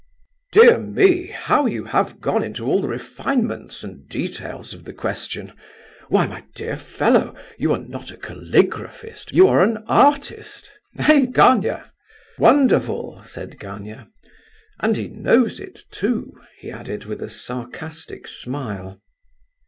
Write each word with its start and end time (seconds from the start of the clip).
"Dear 0.51 0.79
me! 0.79 1.27
How 1.27 1.67
you 1.67 1.83
have 1.85 2.19
gone 2.19 2.43
into 2.43 2.65
all 2.65 2.81
the 2.81 2.87
refinements 2.87 3.83
and 3.83 4.09
details 4.09 4.73
of 4.73 4.83
the 4.83 4.93
question! 4.93 5.53
Why, 6.09 6.25
my 6.25 6.43
dear 6.55 6.75
fellow, 6.75 7.35
you 7.59 7.71
are 7.71 7.77
not 7.85 8.09
a 8.09 8.17
caligraphist, 8.17 9.31
you 9.31 9.47
are 9.47 9.61
an 9.61 9.83
artist! 9.85 10.71
Eh, 10.97 11.27
Gania?" 11.27 11.91
"Wonderful!" 12.39 13.21
said 13.27 13.59
Gania. 13.59 14.07
"And 14.79 14.97
he 14.97 15.07
knows 15.07 15.59
it 15.59 15.81
too," 15.91 16.33
he 16.57 16.71
added, 16.71 17.05
with 17.05 17.21
a 17.21 17.29
sarcastic 17.29 18.27
smile. 18.27 18.99